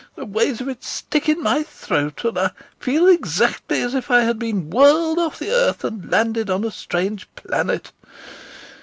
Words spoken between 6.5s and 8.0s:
a strange planet.